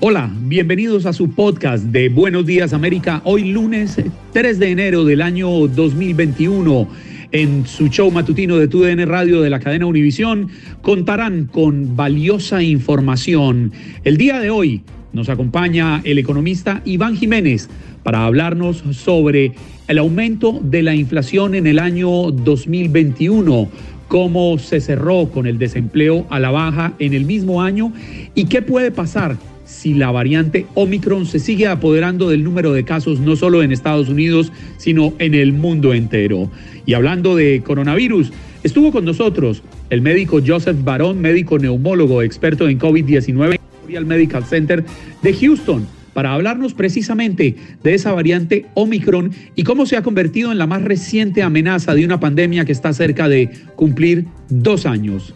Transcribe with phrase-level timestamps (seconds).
[0.00, 3.20] Hola, bienvenidos a su podcast de Buenos Días América.
[3.24, 4.00] Hoy lunes
[4.32, 6.88] 3 de enero del año 2021
[7.32, 10.50] en su show matutino de TUDN Radio de la cadena Univisión
[10.82, 13.72] contarán con valiosa información.
[14.04, 17.68] El día de hoy nos acompaña el economista Iván Jiménez
[18.04, 19.54] para hablarnos sobre
[19.88, 23.68] el aumento de la inflación en el año 2021
[24.06, 27.92] cómo se cerró con el desempleo a la baja en el mismo año
[28.36, 29.36] y qué puede pasar
[29.68, 34.08] si la variante Omicron se sigue apoderando del número de casos no solo en Estados
[34.08, 36.50] Unidos, sino en el mundo entero.
[36.86, 42.78] Y hablando de coronavirus, estuvo con nosotros el médico Joseph Barón, médico neumólogo, experto en
[42.78, 44.84] COVID-19 Memorial Medical Center
[45.22, 50.58] de Houston, para hablarnos precisamente de esa variante Omicron y cómo se ha convertido en
[50.58, 55.34] la más reciente amenaza de una pandemia que está cerca de cumplir dos años.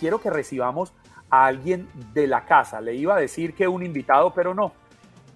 [0.00, 0.92] Quiero que recibamos
[1.28, 2.80] a alguien de la casa.
[2.80, 4.72] Le iba a decir que un invitado, pero no.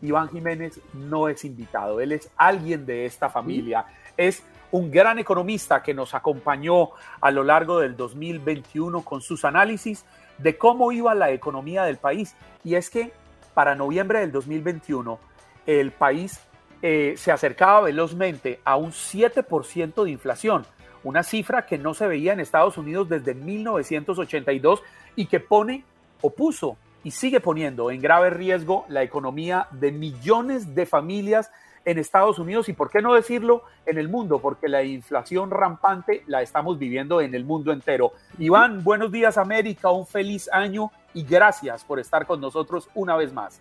[0.03, 3.87] Iván Jiménez no es invitado, él es alguien de esta familia.
[4.17, 10.05] Es un gran economista que nos acompañó a lo largo del 2021 con sus análisis
[10.39, 12.35] de cómo iba la economía del país.
[12.65, 13.13] Y es que
[13.55, 15.19] para noviembre del 2021
[15.67, 16.41] el país
[16.83, 20.67] eh, se acercaba velozmente a un 7% de inflación
[21.05, 24.83] una cifra que no se veía en Estados Unidos desde 1982
[25.15, 25.85] y que pone
[26.21, 31.51] o puso y sigue poniendo en grave riesgo la economía de millones de familias
[31.85, 36.23] en Estados Unidos y, por qué no decirlo, en el mundo, porque la inflación rampante
[36.27, 38.13] la estamos viviendo en el mundo entero.
[38.39, 43.35] Iván, buenos días América, un feliz año y gracias por estar con nosotros una vez
[43.35, 43.61] más.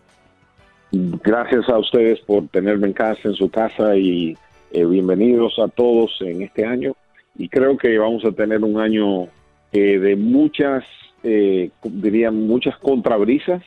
[0.92, 4.38] Gracias a ustedes por tenerme en casa, en su casa y
[4.72, 6.96] eh, bienvenidos a todos en este año
[7.36, 9.28] y creo que vamos a tener un año
[9.72, 10.84] eh, de muchas,
[11.24, 13.64] eh, diría, muchas contrabrisas,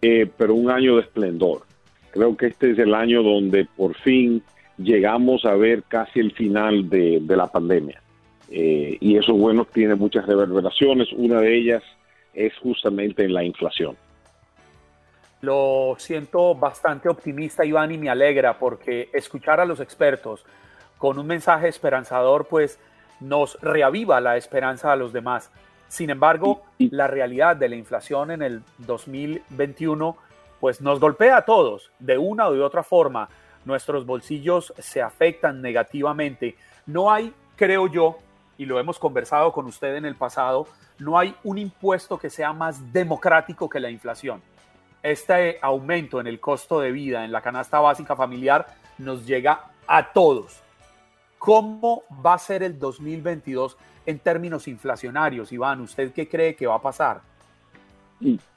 [0.00, 1.62] eh, pero un año de esplendor.
[2.12, 4.42] Creo que este es el año donde por fin
[4.78, 8.00] llegamos a ver casi el final de, la pandemia.
[8.50, 11.12] y eso, bueno, tiene muchas reverberaciones.
[11.12, 11.82] Una de ellas
[12.34, 13.96] es justamente en la inflación.
[15.42, 20.44] Lo siento bastante optimista, Iván, y me alegra porque escuchar a los expertos
[20.98, 22.78] con un mensaje esperanzador, pues
[23.20, 25.50] nos reaviva la esperanza a los demás.
[25.88, 30.16] Sin embargo, la realidad de la inflación en el 2021
[30.60, 33.28] pues nos golpea a todos de una o de otra forma.
[33.64, 36.56] Nuestros bolsillos se afectan negativamente.
[36.86, 38.18] No hay, creo yo,
[38.58, 40.66] y lo hemos conversado con usted en el pasado,
[40.98, 44.42] no hay un impuesto que sea más democrático que la inflación.
[45.02, 48.66] Este aumento en el costo de vida en la canasta básica familiar
[48.98, 50.60] nos llega a todos
[51.40, 53.74] ¿Cómo va a ser el 2022
[54.04, 55.80] en términos inflacionarios, Iván?
[55.80, 57.22] ¿Usted qué cree que va a pasar?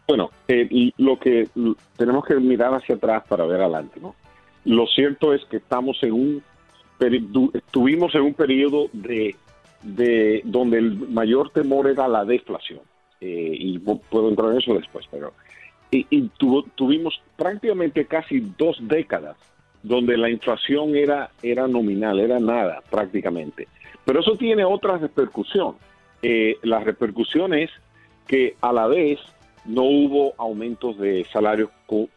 [0.05, 1.47] Bueno, eh, lo que
[1.95, 4.15] tenemos que mirar hacia atrás para ver adelante, ¿no?
[4.65, 6.43] Lo cierto es que estamos en un
[7.53, 9.33] estuvimos en un periodo de,
[9.81, 12.81] de donde el mayor temor era la deflación
[13.21, 15.31] eh, y puedo entrar en eso después, pero
[15.89, 16.29] y,
[16.75, 19.37] tuvimos prácticamente casi dos décadas
[19.83, 23.67] donde la inflación era, era nominal, era nada prácticamente.
[24.05, 25.75] Pero eso tiene otra repercusión.
[26.21, 27.69] Eh, la repercusión es
[28.27, 29.19] que a la vez
[29.65, 31.69] no hubo aumentos de salarios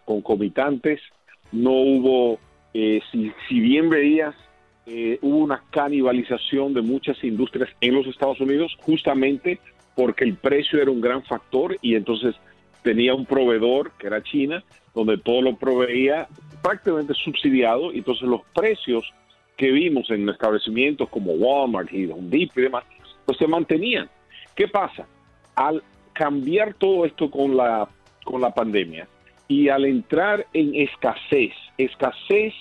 [0.04, 1.00] concomitantes,
[1.52, 2.38] no hubo,
[2.72, 4.34] eh, si, si, bien veías,
[4.86, 9.58] eh, hubo una canibalización de muchas industrias en los Estados Unidos justamente
[9.96, 12.36] porque el precio era un gran factor y entonces
[12.82, 14.62] tenía un proveedor que era China,
[14.94, 16.28] donde todo lo proveía
[16.66, 19.14] prácticamente subsidiado y entonces los precios
[19.56, 22.84] que vimos en establecimientos como Walmart y Home Depot y demás,
[23.24, 24.10] pues se mantenían.
[24.56, 25.06] ¿Qué pasa?
[25.54, 25.80] Al
[26.12, 27.88] cambiar todo esto con la,
[28.24, 29.06] con la pandemia
[29.46, 32.52] y al entrar en escasez, escasez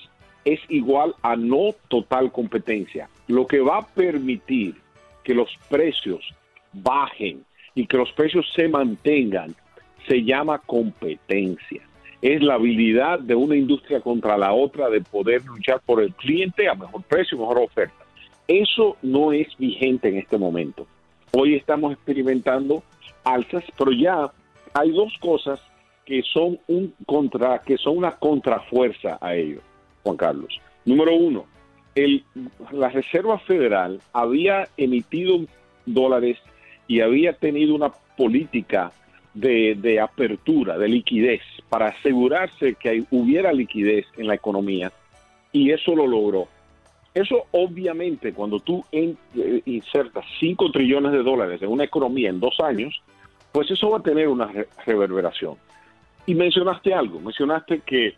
[0.43, 4.75] es igual a no total competencia, lo que va a permitir
[5.23, 6.23] que los precios
[6.71, 7.43] bajen
[7.73, 9.55] y que los precios se mantengan,
[10.07, 11.81] se llama competencia.
[12.21, 16.67] Es la habilidad de una industria contra la otra de poder luchar por el cliente
[16.67, 18.05] a mejor precio, mejor oferta.
[18.47, 20.87] Eso no es vigente en este momento.
[21.31, 22.83] Hoy estamos experimentando
[23.23, 24.31] alzas, pero ya
[24.73, 25.59] hay dos cosas
[26.05, 29.61] que son un contra, que son una contrafuerza a ello,
[30.03, 30.59] Juan Carlos.
[30.85, 31.45] Número uno,
[31.95, 32.23] el,
[32.71, 35.39] la Reserva Federal había emitido
[35.85, 36.37] dólares
[36.87, 38.91] y había tenido una política
[39.35, 44.91] de, apertura, de liquidez, para asegurarse que hubiera liquidez en la economía,
[45.51, 46.47] y eso lo logró.
[47.13, 49.13] Eso obviamente, cuando tú eh,
[49.65, 53.01] insertas 5 trillones de dólares en una economía en dos años,
[53.51, 54.49] pues eso va a tener una
[54.85, 55.55] reverberación.
[56.25, 58.15] Y mencionaste algo, mencionaste que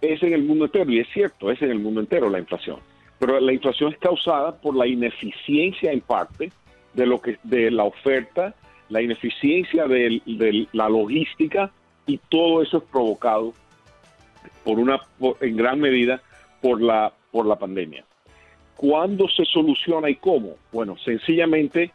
[0.00, 2.78] es en el mundo entero, y es cierto, es en el mundo entero la inflación,
[3.18, 6.50] pero la inflación es causada por la ineficiencia en parte
[6.94, 8.54] de lo que de la oferta,
[8.88, 11.70] la ineficiencia de, la logística
[12.06, 13.52] y todo eso es provocado
[14.64, 15.00] por una
[15.40, 16.22] en gran medida
[16.60, 18.04] por la por la pandemia.
[18.76, 20.56] ¿Cuándo se soluciona y cómo?
[20.72, 21.92] Bueno, sencillamente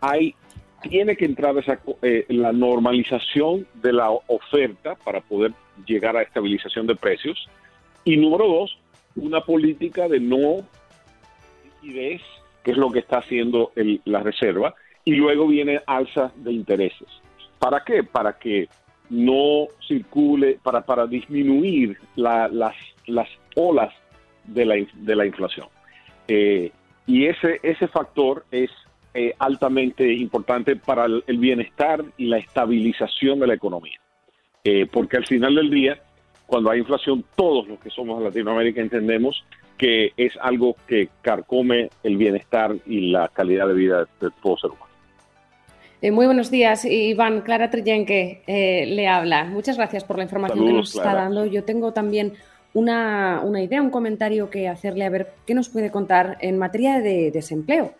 [0.00, 0.34] hay
[0.82, 5.52] tiene que entrar esa, eh, la normalización de la oferta para poder
[5.86, 7.48] llegar a estabilización de precios.
[8.04, 8.78] Y número dos,
[9.16, 10.66] una política de no
[11.82, 12.22] liquidez,
[12.62, 13.72] que es lo que está haciendo
[14.04, 14.74] la reserva,
[15.06, 17.08] y luego viene alza de intereses.
[17.58, 18.02] ¿Para qué?
[18.02, 18.68] Para que
[19.08, 22.52] no circule, para, para disminuir las,
[23.06, 23.94] las olas
[24.44, 25.68] de la, de la inflación.
[26.26, 26.72] Eh,
[27.06, 28.70] y ese, ese factor es
[29.14, 34.00] eh, altamente importante para el, bienestar y la estabilización de la economía.
[34.64, 36.00] Eh, porque al final del día,
[36.46, 39.44] cuando hay inflación, todos los que somos Latinoamérica entendemos
[39.78, 44.70] que es algo que carcome el bienestar y la calidad de vida de todo ser
[44.70, 44.85] humano.
[46.02, 47.40] Muy buenos días, Iván.
[47.40, 49.44] Clara Trillenque le habla.
[49.44, 51.46] Muchas gracias por la información que nos está dando.
[51.46, 52.34] Yo tengo también
[52.76, 57.30] una, idea, un comentario que hacerle a ver qué nos puede contar en materia de
[57.30, 57.94] desempleo,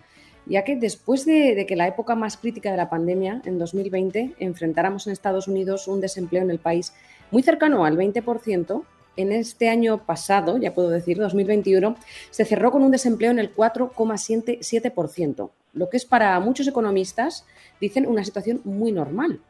[0.45, 5.07] ya que después de, que la época más crítica de la pandemia, en 2020, enfrentáramos
[5.07, 6.93] en Estados Unidos un desempleo en el país
[7.31, 8.83] muy cercano al 20%,
[9.17, 11.97] en este año pasado, ya puedo decir, 2021,
[12.31, 17.47] se cerró con un desempleo en el 4,7%, lo que es para muchos economistas,
[17.81, 19.41] dicen, una situación muy normal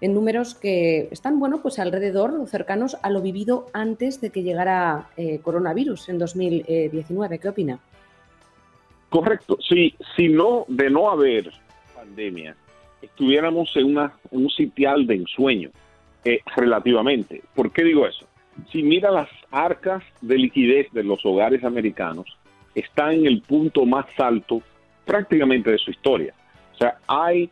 [0.00, 5.10] en números que están, bueno, pues alrededor, cercanos a lo vivido antes de que llegara
[5.16, 7.38] eh, coronavirus en 2019.
[7.38, 7.78] ¿Qué opina?
[9.10, 9.58] Correcto.
[9.60, 11.52] Si, si no, de no haber
[11.94, 12.56] pandemia,
[13.02, 15.70] estuviéramos en, una, un sitial de ensueño,
[16.24, 17.42] eh, relativamente.
[17.54, 18.26] ¿Por qué digo eso?
[18.70, 22.26] Si mira las arcas de liquidez de los hogares americanos,
[22.74, 24.62] están en el punto más alto
[25.04, 26.34] prácticamente de su historia.
[26.74, 27.50] O sea, hay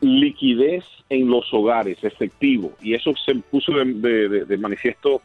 [0.00, 5.20] liquidez en los hogares, efectivo, y eso se puso de, manifiesto,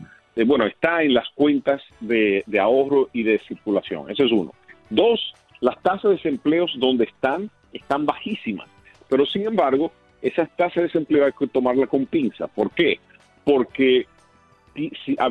[0.46, 4.54] bueno, está en las cuentas de, ahorro y de circulación, ese es uno.
[4.90, 8.68] Dos, las tasas de desempleo donde están, están bajísimas,
[9.10, 9.92] pero sin embargo,
[10.22, 12.48] esas tasas de desempleo hay que tomarla con pinza.
[12.48, 13.00] ¿Por qué?
[13.44, 14.06] Porque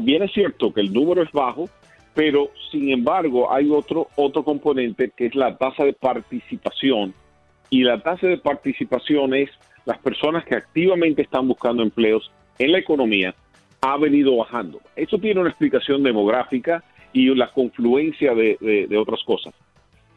[0.01, 1.69] bien es cierto que el número es bajo,
[2.15, 7.15] pero sin embargo hay otro, otro componente que es la tasa de participación
[7.71, 9.51] y la tasa de participación es
[9.85, 13.35] las personas que activamente están buscando empleos en la economía
[13.81, 14.81] ha venido bajando.
[14.97, 19.55] Eso tiene una explicación demográfica y la confluencia de, otras cosas.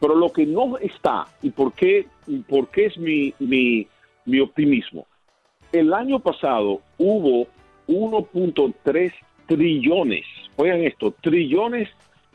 [0.00, 2.06] Pero lo que no está, y por qué,
[2.48, 5.06] por qué es mi, mi, optimismo,
[5.72, 7.46] el año pasado hubo
[7.90, 9.12] 1.3
[9.46, 10.24] trillones,
[10.56, 11.88] oigan esto, trillones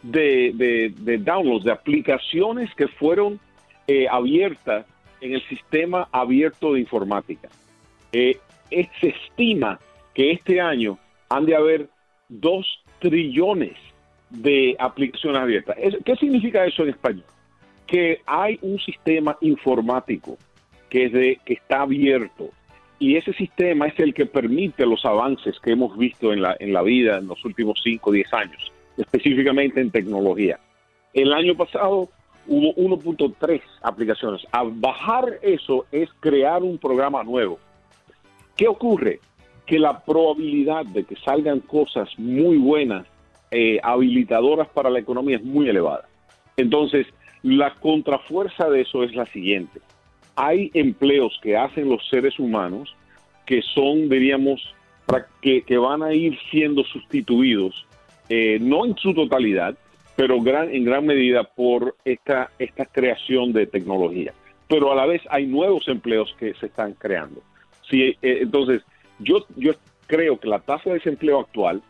[0.03, 3.39] de, de, downloads, de aplicaciones que fueron
[3.87, 4.85] eh, abiertas
[5.21, 7.47] en el sistema abierto de informática.
[8.11, 8.37] Eh,
[8.69, 9.79] se estima
[10.13, 11.89] que este año han de haber
[12.27, 13.77] dos trillones
[14.29, 15.77] de aplicaciones abiertas.
[16.03, 17.25] ¿Qué significa eso en español?
[17.87, 20.37] Que hay un sistema informático
[20.89, 22.49] que, es de, que está abierto
[22.99, 26.73] y ese sistema es el que permite los avances que hemos visto en la, en
[26.73, 30.59] la vida en los últimos 5 o 10 años, específicamente en tecnología.
[31.13, 32.09] El año pasado
[32.47, 34.45] hubo 1.3 aplicaciones.
[34.51, 37.59] A bajar eso es crear un programa nuevo.
[38.55, 39.19] ¿Qué ocurre?
[39.65, 43.05] Que la probabilidad de que salgan cosas muy buenas,
[43.51, 46.07] eh, habilitadoras para la economía es muy elevada.
[46.57, 47.07] Entonces,
[47.43, 49.81] la contrafuerza de eso es la siguiente.
[50.35, 52.95] Hay empleos que hacen los seres humanos
[53.45, 54.61] que son, diríamos,
[55.41, 57.85] que, que van a ir siendo sustituidos,
[58.29, 59.77] eh, no en su totalidad,
[60.15, 64.33] pero gran, en gran medida por esta, esta creación de tecnología.
[64.67, 67.41] Pero a la vez hay nuevos empleos que se están creando.
[67.89, 68.81] Sí, eh, entonces,
[69.19, 69.73] yo, yo
[70.07, 71.81] creo que la tasa de desempleo actual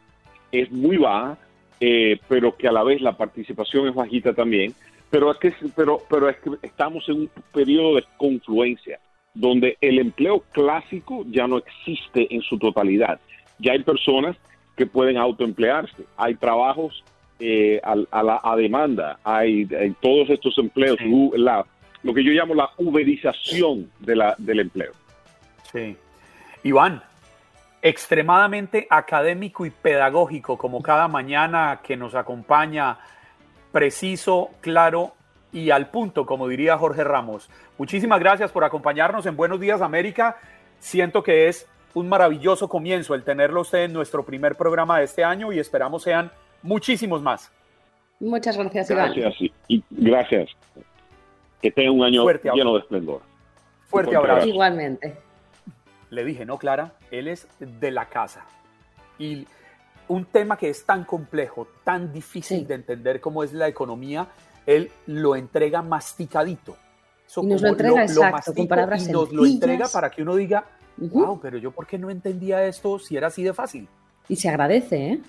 [0.51, 1.37] es muy baja,
[1.79, 4.73] eh, pero que a la vez la participación es bajita también.
[5.15, 8.99] Pero es que, pero, pero es que estamos en un periodo de confluencia
[9.33, 13.17] donde el empleo clásico ya no existe en su totalidad.
[13.57, 14.35] Ya hay personas
[14.75, 17.01] que pueden autoemplearse, hay trabajos
[17.39, 19.65] eh, a, la demanda, hay,
[20.01, 20.97] todos estos empleos,
[21.37, 21.65] la,
[22.03, 24.91] lo que yo llamo la uberización de la, del empleo.
[25.71, 25.95] Sí.
[26.63, 27.01] Iván,
[27.81, 32.97] extremadamente académico y pedagógico, como cada mañana que nos acompaña,
[33.75, 35.11] preciso, claro
[35.51, 37.49] y al punto, como diría Jorge Ramos.
[37.77, 40.37] Muchísimas gracias por acompañarnos en Buenos Días América.
[40.79, 45.25] Siento que es un maravilloso comienzo el tenerlo usted en nuestro primer programa de este
[45.25, 46.31] año y esperamos sean
[46.63, 47.51] muchísimos más.
[48.21, 49.13] Muchas gracias, Iván.
[49.13, 50.51] Gracias y gracias.
[51.61, 53.23] Que tenga un año lleno de esplendor.
[53.89, 54.47] Fuerte, abrazo.
[54.47, 55.17] Igualmente.
[56.11, 58.45] Le dije, no, Clara, él es de la casa.
[59.19, 59.45] Y
[60.07, 64.27] un tema que es tan complejo, tan difícil de entender como es la economía,
[64.65, 66.77] él lo entrega masticadito.
[67.37, 70.65] y nos lo entrega exacto, con palabras y nos lo entrega para que uno diga,
[70.97, 73.87] wow, pero yo por qué no entendía esto si era así de fácil.
[74.27, 75.21] Y se agradece, ¿eh?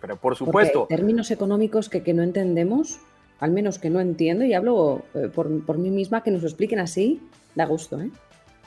[0.00, 0.86] pero por supuesto.
[0.88, 2.98] términos económicos que, que no entendemos,
[3.40, 6.48] al menos que no entiendo, y hablo eh, por, por, mí misma, que nos lo
[6.48, 7.20] expliquen así,
[7.54, 8.10] da gusto, ¿eh?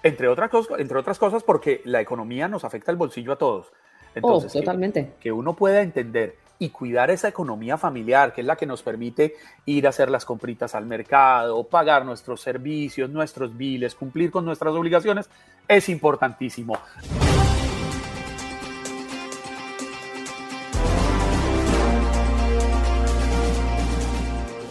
[0.03, 0.49] Entre, otras
[0.79, 3.71] entre otras cosas, porque la economía nos afecta el bolsillo a todos.
[4.15, 5.13] Oh, Entonces, totalmente.
[5.19, 9.35] Que, uno pueda entender y cuidar esa economía familiar, que es la que nos permite
[9.65, 14.73] ir a hacer las compritas al mercado, pagar nuestros servicios, nuestros biles, cumplir con nuestras
[14.73, 15.29] obligaciones,
[15.67, 16.77] es importantísimo.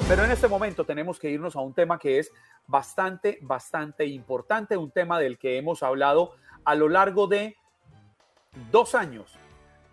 [0.07, 2.33] Pero en este momento tenemos que irnos a un tema que es
[2.67, 6.33] bastante, bastante importante, un tema del que hemos hablado
[6.65, 7.57] a lo largo de
[8.71, 9.39] dos años,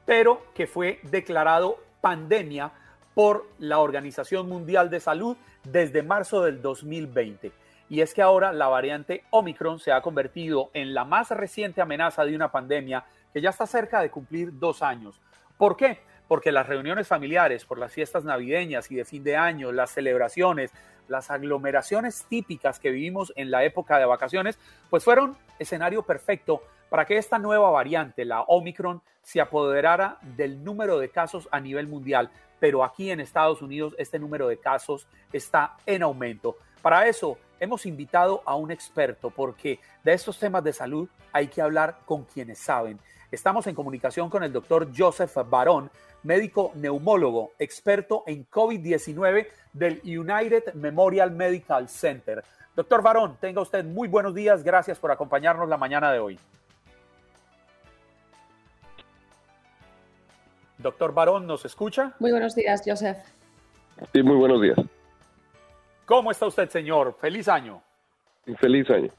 [0.06, 2.72] pero que fue declarado pandemia
[3.14, 7.52] por la Organización Mundial de Salud desde marzo del 2020.
[7.90, 12.26] Y es que ahora la variante Omicron se ha convertido en la más reciente amenaza
[12.26, 15.20] de una pandemia que ya está cerca de cumplir dos años.
[15.58, 16.00] ¿Por qué?
[16.28, 20.72] porque las reuniones familiares por las fiestas navideñas y de fin de año, las celebraciones,
[21.08, 24.60] las aglomeraciones típicas que vivimos en la época de vacaciones,
[24.90, 31.00] pues fueron escenario perfecto para que esta nueva variante, la Omicron, se apoderara del número
[31.00, 32.30] de casos a nivel mundial.
[32.60, 36.58] Pero aquí en Estados Unidos este número de casos está en aumento.
[36.82, 41.62] Para eso hemos invitado a un experto porque de estos temas de salud hay que
[41.62, 43.00] hablar con quienes saben.
[43.30, 45.92] Estamos en comunicación con el doctor Joseph Barón,
[46.24, 52.44] médico neumólogo, experto en COVID-19 del United Memorial Medical Center.
[52.74, 54.64] Doctor Barón, tenga usted muy buenos días.
[54.64, 56.40] Gracias por acompañarnos la mañana de hoy.
[60.78, 62.14] Doctor Barón, ¿nos escucha?
[62.20, 63.18] Muy buenos días, Joseph.
[64.14, 64.78] Sí, muy buenos días.
[66.06, 67.16] ¿Cómo está usted, señor?
[67.20, 67.82] Feliz año.
[68.60, 69.10] Feliz año.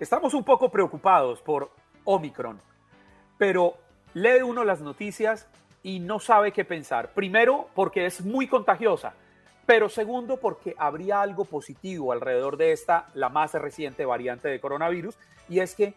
[0.00, 1.70] Estamos un poco preocupados por
[2.04, 2.60] Omicron,
[3.38, 3.74] pero
[4.12, 5.46] lee uno las noticias
[5.82, 7.10] y no sabe qué pensar.
[7.14, 9.14] Primero, porque es muy contagiosa,
[9.66, 15.16] pero segundo, porque habría algo positivo alrededor de esta, la más reciente variante de coronavirus,
[15.48, 15.94] y es que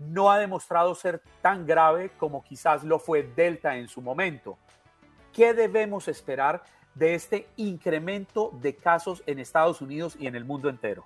[0.00, 4.58] no ha demostrado ser tan grave como quizás lo fue Delta en su momento.
[5.32, 6.62] ¿Qué debemos esperar
[6.94, 11.04] de este incremento de casos en Estados Unidos y en el mundo entero?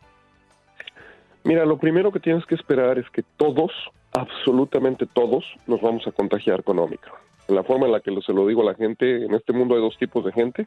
[1.42, 3.70] Mira, lo primero que tienes que esperar es que todos,
[4.12, 8.46] absolutamente todos, nos vamos a contagiar con Omicron la forma en la que se lo
[8.46, 10.66] digo a la gente, en este mundo hay dos tipos de gente,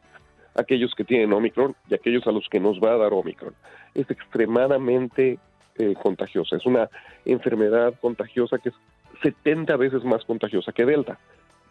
[0.56, 3.54] aquellos que tienen Omicron y aquellos a los que nos va a dar Omicron.
[3.94, 5.40] Es extremadamente
[5.78, 6.90] eh, contagiosa, es una
[7.26, 8.76] enfermedad contagiosa que es
[9.24, 11.18] 70 veces más contagiosa que Delta.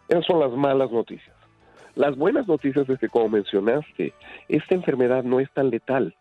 [0.07, 1.35] Esas son las malas noticias.
[1.95, 4.13] Las buenas noticias es que, como mencionaste,
[4.47, 6.15] esta enfermedad no es tan letal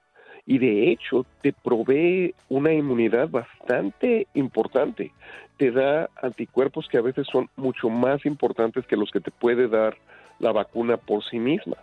[0.47, 5.13] y de hecho te provee una inmunidad bastante importante.
[5.59, 9.69] Te da anticuerpos que a veces son mucho más importantes que los que te puede
[9.69, 9.97] dar
[10.39, 11.77] la vacuna por sí misma.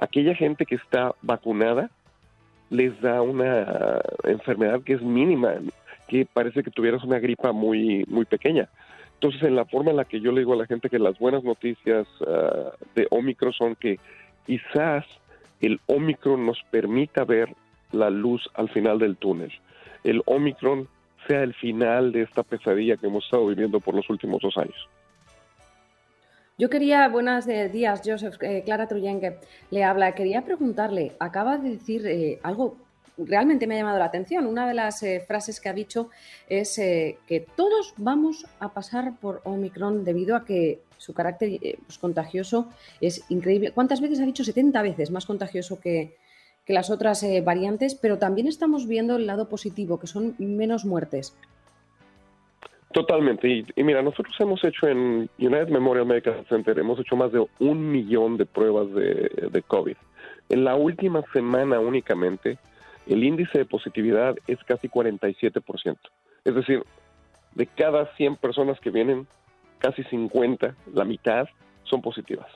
[0.00, 1.90] Aquella gente que está vacunada
[2.72, 5.52] les da una enfermedad que es mínima,
[6.08, 8.68] que parece que tuvieras una gripa muy, muy pequeña.
[9.14, 11.18] Entonces, en la forma en la que yo le digo a la gente que las
[11.18, 14.00] buenas noticias ah, de Omicron son que
[14.46, 15.04] quizás
[15.60, 17.54] el Omicron nos permita ver
[17.92, 19.52] la luz al final del túnel.
[20.02, 20.88] el Omicron
[21.28, 24.88] sea el final de esta pesadilla que hemos estado viviendo por los últimos dos años.
[26.58, 29.38] Yo quería, buenos eh, días, Joseph, eh, Clara Truyenque
[29.70, 30.14] le habla.
[30.14, 32.76] Quería preguntarle, acaba de decir eh, algo
[33.16, 34.46] realmente me ha llamado la atención.
[34.46, 36.10] Una de las frases que ha dicho
[36.48, 42.70] es que todos vamos a pasar por Omicron debido a que su carácter pues, contagioso
[43.02, 43.72] es increíble.
[43.72, 44.44] ¿Cuántas veces ha dicho?
[44.44, 46.16] 70 veces más contagioso que,
[46.64, 51.34] que las otras variantes, pero también estamos viendo el lado positivo, que son menos muertes.
[52.92, 53.48] Totalmente.
[53.48, 57.90] Y, mira, nosotros hemos hecho en United Memorial Medical Center, hemos hecho más de un
[57.90, 59.96] millón de pruebas de, de COVID.
[60.48, 62.58] En la última semana únicamente,
[63.06, 65.96] el índice de positividad es casi 47%.
[66.44, 66.82] Es decir,
[67.54, 69.26] de cada 100 personas que vienen,
[69.78, 71.48] casi 50, la mitad,
[71.84, 72.48] son positivas.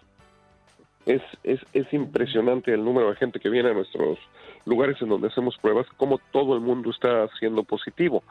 [1.06, 4.18] Es, es, es impresionante el número de gente que viene a nuestros
[4.64, 8.24] lugares en donde hacemos pruebas, como todo el mundo está siendo positivo.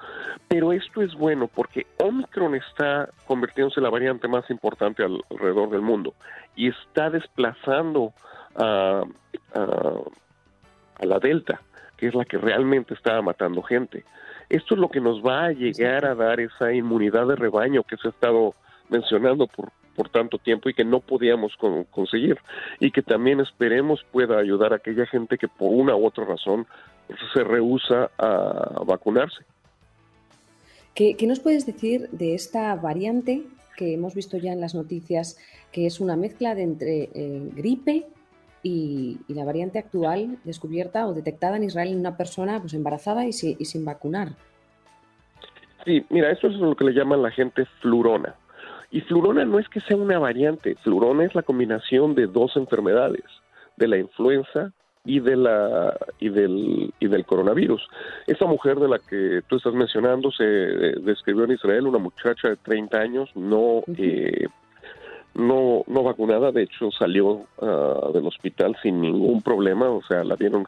[0.49, 5.81] Pero esto es bueno porque Omicron está convirtiéndose en la variante más importante alrededor del
[5.81, 6.13] mundo
[6.55, 8.13] y está desplazando
[8.55, 9.03] a,
[9.53, 11.61] a la Delta,
[11.97, 14.03] que es la que realmente está matando gente.
[14.49, 17.97] Esto es lo que nos va a llegar a dar esa inmunidad de rebaño que
[17.97, 18.53] se ha estado
[18.89, 21.53] mencionando por por tanto tiempo y que no podíamos
[21.91, 22.37] conseguir
[22.79, 26.67] y que también esperemos pueda ayudar a aquella gente que por una u otra razón
[27.33, 29.43] se rehúsa a vacunarse.
[30.93, 33.43] ¿Qué, nos puedes decir de esta variante
[33.75, 35.37] que hemos visto ya en las noticias,
[35.71, 38.05] que es una mezcla de entre eh, gripe
[38.63, 43.29] y, la variante actual descubierta o detectada en Israel en una persona pues, embarazada y,
[43.29, 44.29] y sin vacunar?
[45.83, 48.35] Sí, mira, esto es lo que le llaman la gente flurona.
[48.95, 53.25] Y flurona no es que sea una variante, flurona es la combinación de dos enfermedades,
[53.75, 54.71] de la influenza
[55.03, 57.85] y de la y del y del coronavirus.
[58.25, 62.47] Esa mujer de la que tú estás mencionando se eh, describió en Israel, una muchacha
[62.47, 64.47] de 30 años, no eh,
[65.33, 70.37] no no vacunada, de hecho salió ah, del hospital sin ningún problema, o sea, la
[70.37, 70.65] vieron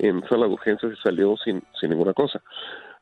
[0.00, 2.42] en sala de urgencias y salió sin sin ninguna cosa.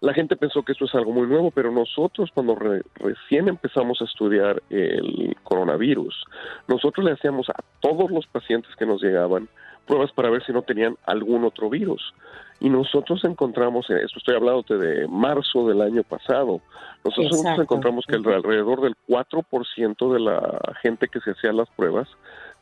[0.00, 2.56] La gente pensó que esto es algo muy nuevo, pero nosotros cuando
[2.96, 6.24] recién empezamos a estudiar el coronavirus,
[6.68, 9.48] nosotros le hacíamos a todos los pacientes que nos llegaban
[9.86, 12.12] pruebas para ver si no tenían algún otro virus.
[12.58, 16.60] Y nosotros encontramos, eh, esto estoy hablando de marzo del año pasado,
[17.04, 22.08] nosotros encontramos que alrededor del 4% de la gente que se hacía las pruebas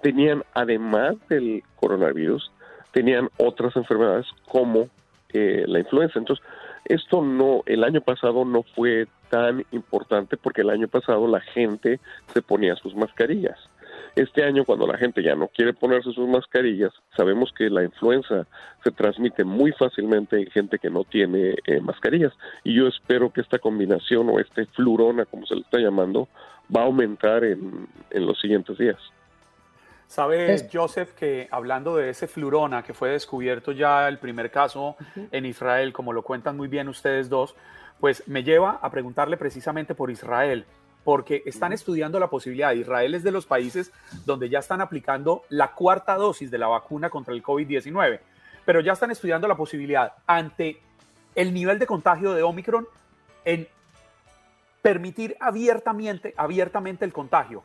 [0.03, 2.51] tenían, además del coronavirus,
[2.93, 4.89] tenían otras enfermedades como
[5.33, 6.19] eh, la influenza.
[6.19, 6.45] Entonces,
[6.85, 12.01] esto no, el año pasado no fue tan importante porque el año pasado la gente
[12.33, 13.59] se ponía sus mascarillas.
[14.17, 18.47] Este año, cuando la gente ya no quiere ponerse sus mascarillas, sabemos que la influenza
[18.83, 22.33] se transmite muy fácilmente en gente que no tiene eh, mascarillas.
[22.63, 26.29] Y yo espero que esta combinación o este flurona, como se le está llamando,
[26.75, 28.99] va a aumentar en los siguientes días.
[30.15, 34.95] Sabe, Joseph, que hablando de ese flurona que fue descubierto ya el primer caso
[35.33, 37.57] en Israel, como lo cuentan muy bien ustedes dos,
[37.99, 40.67] pues me lleva a preguntarle precisamente por Israel,
[41.03, 42.71] porque están estudiando la posibilidad.
[42.75, 43.91] Israel es de los países
[44.25, 48.21] donde ya están aplicando la cuarta dosis de la vacuna contra el COVID-19,
[48.65, 50.81] pero ya están estudiando la posibilidad ante
[51.35, 52.87] el nivel de contagio de Omicron
[53.45, 53.67] en
[54.81, 57.65] permitir abiertamente, abiertamente el contagio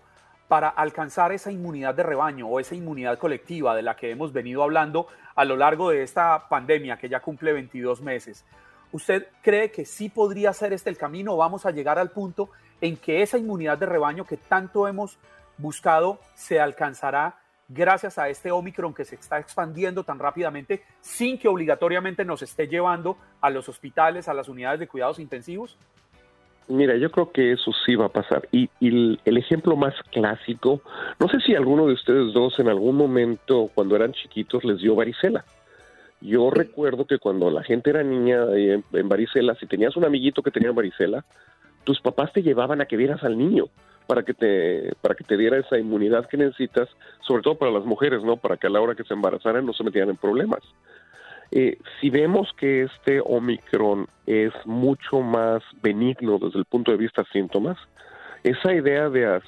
[0.49, 4.63] para alcanzar esa inmunidad de rebaño o esa inmunidad colectiva de la que hemos venido
[4.63, 8.43] hablando a lo largo de esta pandemia que ya cumple 22 meses.
[8.91, 11.37] ¿Usted cree que sí podría ser este el camino?
[11.37, 12.49] ¿Vamos a llegar al punto
[12.81, 15.19] en que esa inmunidad de rebaño que tanto hemos
[15.59, 21.47] buscado se alcanzará gracias a este Omicron que se está expandiendo tan rápidamente sin que
[21.47, 25.77] obligatoriamente nos esté llevando a los hospitales, a las unidades de cuidados intensivos?
[26.69, 28.47] Mira, yo creo que eso sí va a pasar.
[28.51, 30.81] Y, el, ejemplo más clásico,
[31.19, 34.93] no sé si alguno de ustedes dos en algún momento, cuando eran chiquitos, les dio
[34.93, 35.45] varicela.
[36.21, 40.43] Yo recuerdo que cuando la gente era niña en, en, varicela, si tenías un amiguito
[40.43, 41.25] que tenía varicela,
[41.85, 43.65] tus papás te llevaban a que vieras al niño
[44.05, 46.89] para que te para que te diera esa inmunidad que necesitas,
[47.21, 48.37] sobre todo para las mujeres, ¿no?
[48.37, 50.61] Para que a la hora que se embarazaran no se metieran en problemas.
[51.51, 57.23] Eh, si vemos que este Omicron es mucho más benigno desde el punto de vista
[57.31, 57.77] síntomas,
[58.43, 59.41] esa idea de,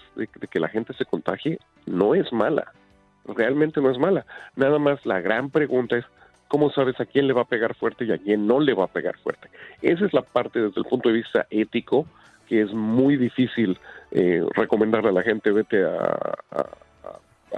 [0.49, 2.71] que la gente se contagie no es mala,
[3.25, 4.25] realmente no es mala.
[4.55, 6.05] Nada más la gran pregunta es,
[6.47, 8.85] ¿cómo sabes a quién le va a pegar fuerte y a quién no le va
[8.85, 9.49] a pegar fuerte?
[9.81, 12.05] Esa es la parte desde el punto de vista ético
[12.47, 13.79] que es muy difícil
[14.11, 16.67] eh, recomendarle a la gente, vete a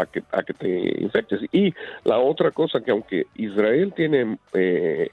[0.05, 1.41] que, a que te infectes.
[1.51, 5.09] Y la otra cosa que aunque Israel tiene eh,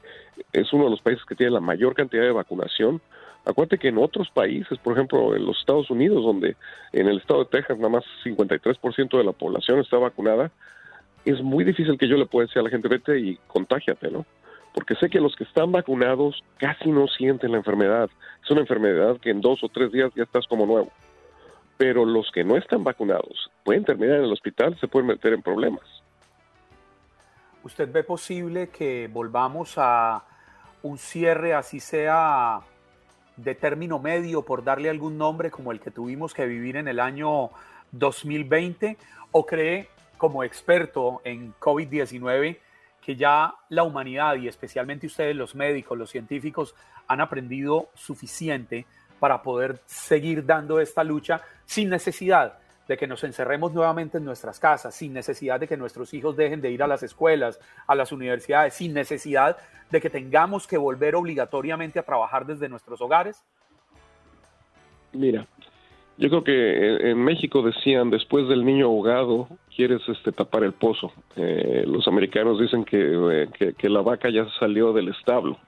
[0.52, 3.00] es uno de los países que tiene la mayor cantidad de vacunación.
[3.44, 6.56] Acuérdate que en otros países, por ejemplo en los Estados Unidos, donde
[6.92, 10.50] en el estado de Texas nada más 53% de la población está vacunada,
[11.24, 14.26] es muy difícil que yo le pueda decir a la gente, vete y contágiate, ¿no?
[14.74, 18.08] Porque sé que los que están vacunados casi no sienten la enfermedad.
[18.42, 20.90] Es una enfermedad que en dos o tres días ya estás como nuevo.
[21.80, 25.40] Pero los que no están vacunados pueden terminar en el hospital, se pueden meter en
[25.40, 25.80] problemas.
[27.64, 30.22] ¿Usted ve posible que volvamos a
[30.82, 32.60] un cierre, así sea
[33.34, 37.00] de término medio, por darle algún nombre como el que tuvimos que vivir en el
[37.00, 37.48] año
[37.92, 38.98] 2020?
[39.32, 39.88] ¿O cree,
[40.18, 42.58] como experto en COVID-19,
[43.00, 46.74] que ya la humanidad y especialmente ustedes los médicos, los científicos,
[47.08, 48.84] han aprendido suficiente
[49.20, 52.54] para poder seguir dando esta lucha sin necesidad
[52.88, 56.60] de que nos encerremos nuevamente en nuestras casas, sin necesidad de que nuestros hijos dejen
[56.60, 59.56] de ir a las escuelas, a las universidades, sin necesidad
[59.90, 63.44] de que tengamos que volver obligatoriamente a trabajar desde nuestros hogares?
[65.12, 65.46] Mira,
[66.18, 71.12] yo creo que en México decían, después del niño ahogado, quieres este, tapar el pozo.
[71.36, 75.58] Eh, los americanos dicen eh, que, la vaca ya salió del establo.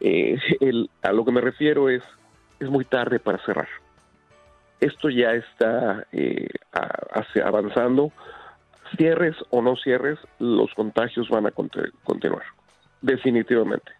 [0.00, 0.36] Eh,
[1.02, 2.02] a lo que me refiero es,
[2.64, 3.68] es muy tarde para cerrar
[4.82, 6.48] esto ya está eh,
[7.44, 8.10] avanzando.
[8.96, 12.42] Cierres o no cierres, los contagios van a continuar,
[13.00, 13.90] definitivamente,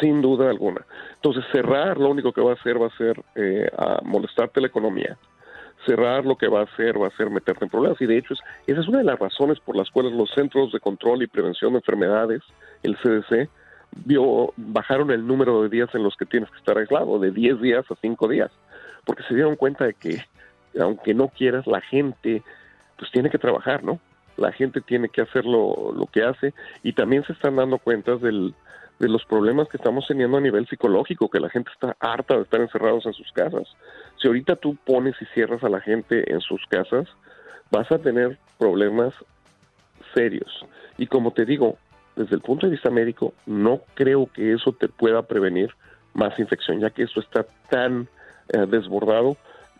[0.00, 0.84] sin duda alguna.
[1.14, 4.66] Entonces, cerrar lo único que va a hacer va a ser eh, a molestarte la
[4.66, 5.16] economía.
[5.86, 8.00] Cerrar lo que va a hacer va a ser meterte en problemas.
[8.00, 8.34] Y de hecho,
[8.66, 11.72] esa es una de las razones por las cuales los Centros de Control y Prevención
[11.72, 12.42] de Enfermedades,
[12.82, 13.48] el CDC,
[14.56, 17.84] bajaron el número de días en los que tienes que estar aislado, de 10 días
[17.90, 18.50] a 5 días
[19.04, 20.24] porque se dieron cuenta de que
[20.80, 22.42] aunque no quieras, la gente
[22.98, 24.00] pues tiene que trabajar, ¿no?
[24.36, 28.54] La gente tiene que hacer lo, que hace y también se están dando cuenta del,
[28.98, 32.42] de los problemas que estamos teniendo a nivel psicológico, que la gente está harta de
[32.42, 33.68] estar encerrados en sus casas.
[34.20, 37.06] Si ahorita tú pones y cierras a la gente en sus casas,
[37.70, 39.12] vas a tener problemas
[40.14, 40.64] serios.
[40.96, 41.76] Y como te digo,
[42.16, 45.74] desde el punto de vista médico, no creo que eso te pueda prevenir
[46.14, 48.08] más infección, ya que esto está tan
[48.48, 49.36] eh, desbordado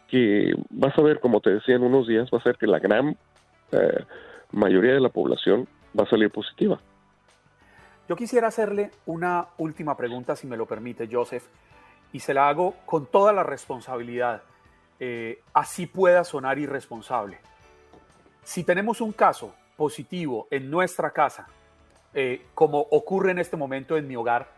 [0.08, 2.78] que vas a ver, como te decía en unos días, va a ser que la
[2.78, 3.16] gran
[3.72, 4.04] eh,
[4.50, 5.66] mayoría de la población
[5.98, 6.78] va a salir positiva.
[8.08, 11.44] Yo quisiera hacerle una última pregunta, si me lo permite, Joseph,
[12.12, 14.42] y se la hago con toda la responsabilidad.
[15.00, 17.38] Eh, así pueda sonar irresponsable.
[18.42, 21.46] Si tenemos un caso positivo en nuestra casa,
[22.54, 24.48] como ocurre en este momento en mi hogar,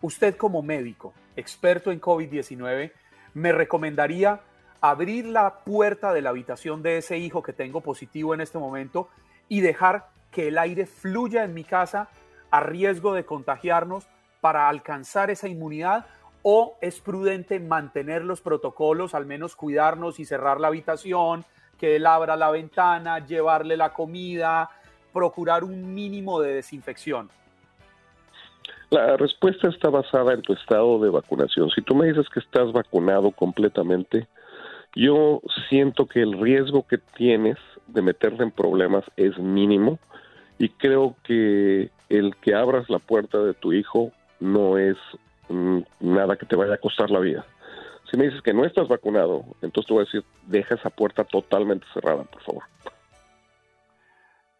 [0.00, 2.92] usted como médico, experto en COVID-19,
[3.34, 4.40] me recomendaría
[4.80, 9.08] abrir la puerta de la habitación de ese hijo que tengo positivo en este momento
[9.48, 12.08] y dejar que el aire fluya en mi casa
[12.50, 14.06] a riesgo de contagiarnos
[14.40, 16.06] para alcanzar esa inmunidad
[16.42, 21.44] o es prudente mantener los protocolos, al menos cuidarnos y cerrar la habitación,
[21.78, 24.70] que él abra la ventana, llevarle la comida,
[25.16, 27.30] procurar un mínimo de desinfección?
[28.90, 31.70] La respuesta está basada en tu estado de vacunación.
[31.70, 34.28] Si tú me dices que estás vacunado completamente,
[34.94, 39.98] yo siento que el riesgo que tienes de meterte en problemas es mínimo
[40.58, 44.98] y creo que el que abras la puerta de tu hijo no es
[45.48, 47.46] mm, nada que te vaya a costar la vida.
[48.10, 51.24] Si me dices que no estás vacunado, entonces te voy a decir, deja esa puerta
[51.24, 52.64] totalmente cerrada, por favor.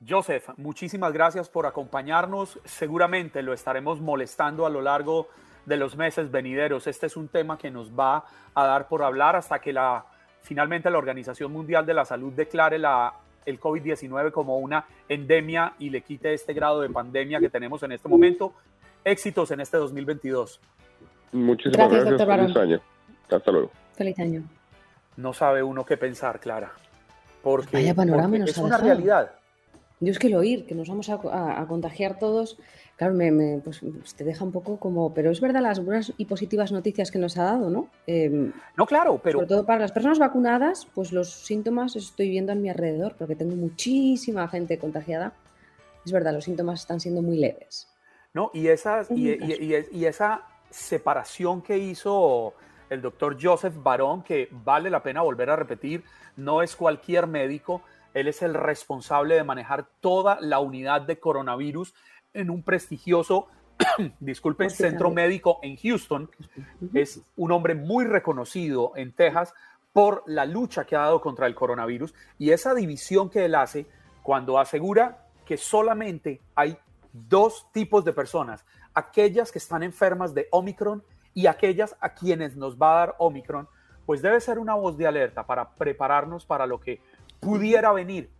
[0.06, 2.58] Joseph, muchísimas gracias por acompañarnos.
[2.64, 5.28] Seguramente lo estaremos molestando a lo largo
[5.64, 6.86] de los meses venideros.
[6.86, 10.04] Este es un tema que nos va a dar por hablar hasta que la,
[10.42, 13.14] finalmente la Organización Mundial de la Salud declare la,
[13.46, 17.92] el COVID-19 como una endemia y le quite este grado de pandemia que tenemos en
[17.92, 18.52] este momento.
[19.02, 20.60] Éxitos en este 2022.
[21.32, 22.22] Muchísimas gracias.
[22.22, 22.80] Feliz año.
[23.30, 23.70] Hasta luego.
[23.94, 24.42] Feliz año.
[25.16, 26.72] No sabe uno qué pensar, Clara.
[27.42, 29.32] Porque, Vaya panorama es una realidad.
[29.98, 32.58] Dios que lo oír, que nos vamos a, contagiar todos,
[32.96, 36.26] claro, me, pues, pues, te deja un poco como, pero es verdad las buenas y
[36.26, 37.88] positivas noticias que nos ha dado, ¿no?
[38.06, 39.38] Em, no, claro, pero...
[39.38, 43.36] Sobre todo para las personas vacunadas, pues los síntomas estoy viendo a mi alrededor, porque
[43.36, 45.32] tengo muchísima gente contagiada.
[46.04, 47.88] Es verdad, los síntomas están siendo muy leves.
[48.34, 52.52] No, y, esas, y, y, esa separación que hizo
[52.90, 56.04] el doctor Joseph Barón, que vale la pena volver a repetir,
[56.36, 57.80] no es cualquier médico,
[58.16, 61.94] él es el responsable de manejar toda la unidad de coronavirus
[62.32, 63.48] en un prestigioso,
[64.20, 66.30] disculpen, centro médico en Houston.
[66.94, 69.52] Es un hombre muy reconocido en Texas
[69.92, 73.86] por la lucha que ha dado contra el coronavirus y esa división que él hace
[74.22, 76.76] cuando asegura que solamente hay
[77.12, 78.64] dos tipos de personas
[78.96, 83.68] aquellas que están enfermas de Omicron y aquellas a quienes nos va a dar Omicron,
[84.06, 87.02] pues debe ser una voz de alerta para prepararnos para lo que
[87.40, 88.30] pudiera venir.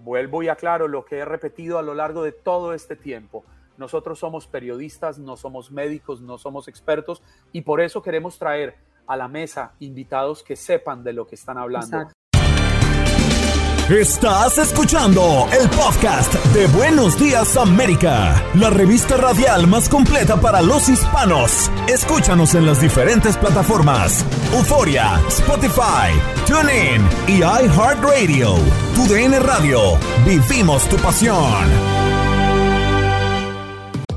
[0.00, 3.44] Vuelvo y aclaro lo que he repetido a lo largo de todo este tiempo.
[3.76, 9.16] Nosotros somos periodistas, no somos médicos, no somos expertos y por eso queremos traer a
[9.16, 12.08] la mesa invitados que sepan de lo que están hablando.
[13.88, 20.90] Estás escuchando el podcast de Buenos Días América, la revista radial más completa para los
[20.90, 21.70] hispanos.
[21.88, 26.12] Escúchanos en las diferentes plataformas: Euforia, Spotify,
[26.46, 28.54] TuneIn y iHeartRadio.
[28.94, 29.98] Tu DN Radio.
[30.24, 31.97] Vivimos tu pasión.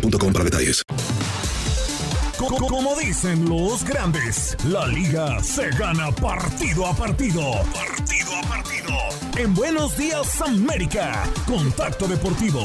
[0.00, 0.82] para detalles.
[2.36, 7.40] Como dicen los grandes, la liga se gana partido a partido.
[7.72, 8.92] Partido a partido.
[9.36, 12.60] En Buenos Días América, Contacto Deportivo.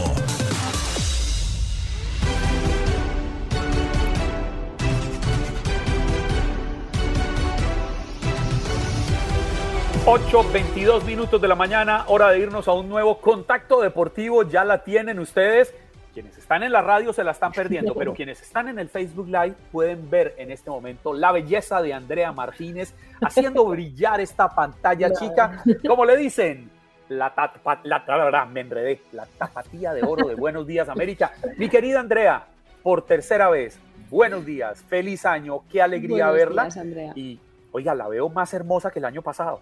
[10.05, 14.41] Ocho, 22 minutos de la mañana, hora de irnos a un nuevo contacto deportivo.
[14.41, 15.71] Ya la tienen ustedes
[16.13, 19.27] quienes están en la radio se la están perdiendo, pero quienes están en el Facebook
[19.27, 25.11] Live pueden ver en este momento la belleza de Andrea Martínez haciendo brillar esta pantalla
[25.13, 26.69] chica, como le dicen,
[27.09, 27.33] la,
[27.83, 31.31] la, me enredé, la tapatía de oro de Buenos Días América.
[31.57, 32.45] Mi querida Andrea,
[32.83, 36.69] por tercera vez, buenos días, feliz año, qué alegría verla.
[37.15, 37.39] y
[37.71, 39.61] oiga, la veo más hermosa que el año pasado.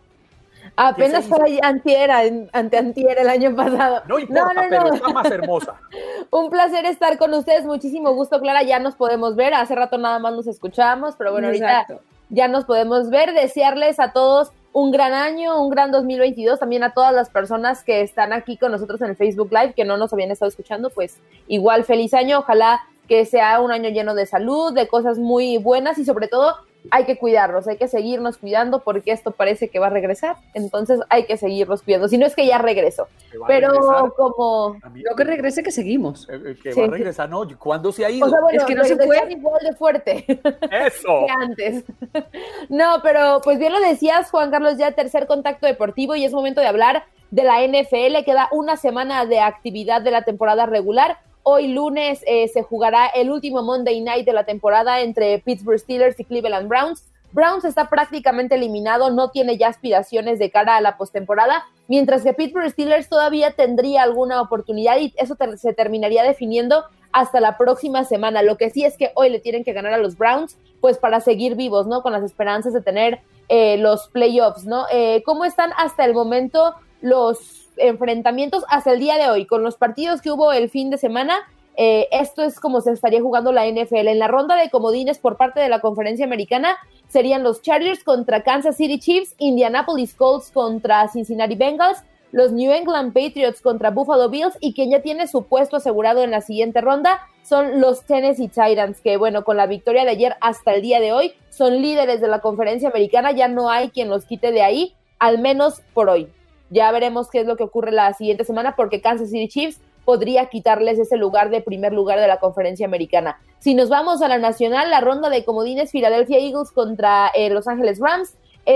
[0.76, 2.22] Apenas fue antiera,
[2.54, 4.04] ante antiera el año pasado.
[4.08, 5.76] No importa, pero está más hermosa.
[6.32, 10.20] Un placer estar con ustedes, muchísimo gusto, Clara, ya nos podemos ver, hace rato nada
[10.20, 11.88] más nos escuchábamos, pero bueno, ahorita
[12.30, 16.94] ya nos podemos ver, desearles a todos un gran año, un gran 2022, también a
[16.94, 20.14] todas las personas que están aquí con nosotros en el Facebook Live, que no nos
[20.14, 24.74] habían estado escuchando, pues igual feliz año, ojalá que sea un año lleno de salud,
[24.74, 26.58] de cosas muy buenas y sobre todo
[26.91, 31.00] hay que cuidarnos, hay que seguirnos cuidando porque esto parece que va a regresar, entonces
[31.10, 33.08] hay que seguirnos cuidando, si no es que ya regresó,
[33.47, 34.78] pero como...
[34.95, 36.28] Lo que regrese que seguimos.
[36.30, 37.47] Eh, que va a regresar, ¿no?
[37.58, 38.28] ¿Cuándo se ha ido?
[38.52, 40.26] es que no se fue igual de fuerte.
[40.71, 41.26] Eso.
[41.26, 41.84] que antes.
[42.69, 46.62] no, pero pues bien lo decías, Juan Carlos, ya tercer contacto deportivo y es momento
[46.62, 51.17] de hablar de la NFL, queda una semana de actividad de la temporada regular,
[51.50, 56.20] Hoy lunes eh, se jugará el último Monday Night de la temporada entre Pittsburgh Steelers
[56.20, 57.06] y Cleveland Browns.
[57.32, 62.34] Browns está prácticamente eliminado, no tiene ya aspiraciones de cara a la postemporada, mientras que
[62.34, 66.84] Pittsburgh Steelers todavía tendría alguna oportunidad y eso se terminaría definiendo
[67.14, 68.42] hasta la próxima semana.
[68.42, 71.22] Lo que sí es que hoy le tienen que ganar a los Browns, pues para
[71.22, 72.02] seguir vivos, ¿no?
[72.02, 74.84] Con las esperanzas de tener eh, los playoffs, ¿no?
[74.92, 79.76] Eh, ¿Cómo están hasta el momento los enfrentamientos hasta el día de hoy, con los
[79.76, 81.36] partidos que hubo el fin de semana,
[81.80, 84.08] eh, esto es como se estaría jugando la NFL.
[84.08, 86.76] En la ronda de comodines por parte de la conferencia americana
[87.08, 93.13] serían los Chargers contra Kansas City Chiefs, Indianapolis Colts contra Cincinnati Bengals, los New England
[93.13, 97.22] Patriots contra Buffalo Bills y quien ya tiene su puesto asegurado en la siguiente ronda
[97.44, 101.13] son los Tennessee Titans, que bueno, con la victoria de ayer hasta el día de
[101.13, 104.96] hoy son líderes de la conferencia americana, ya no hay quien los quite de ahí,
[105.20, 106.28] al menos por hoy.
[106.70, 110.46] Ya veremos qué es lo que ocurre la siguiente semana porque Kansas City Chiefs podría
[110.48, 113.40] quitarles ese lugar de primer lugar de la conferencia americana.
[113.60, 117.68] Si nos vamos a la nacional, la ronda de comodines Philadelphia Eagles contra eh, Los
[117.68, 118.34] Ángeles Rams,